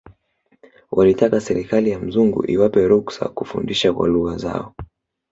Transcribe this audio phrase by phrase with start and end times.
[0.91, 4.75] Walitaka serikali ya mzungu iwape ruksa kufundisha kwa lugha zao